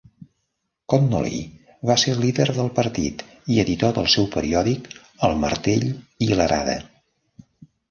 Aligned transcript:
Connolly 0.93 1.41
va 1.89 1.97
ser 2.03 2.13
el 2.15 2.21
líder 2.25 2.47
del 2.55 2.71
partit 2.79 3.21
i 3.57 3.59
editor 3.65 3.95
del 3.99 4.09
seu 4.15 4.27
periòdic, 4.39 4.91
"El 5.31 5.39
martell 5.47 5.89
i 6.29 6.33
l'arada". 6.35 6.77